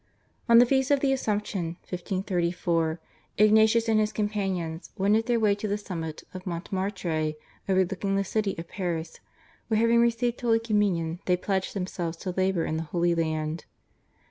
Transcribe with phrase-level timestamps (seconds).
[0.49, 2.99] On the feast of the Assumption (1534)
[3.37, 7.33] Ignatius and his companions wended their way to the summit of Montmartre
[7.69, 9.19] overlooking the city of Paris,
[9.67, 13.65] where having received Holy Communion they pledged themselves to labour in the Holy Land.